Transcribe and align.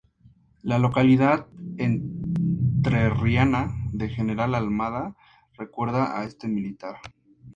La 0.63 0.79
localidad 0.79 1.45
entrerriana 1.77 3.71
de 3.91 4.09
General 4.09 4.55
Almada 4.55 5.15
recuerda 5.55 6.19
a 6.19 6.23
este 6.25 6.47
militar. 6.47 6.95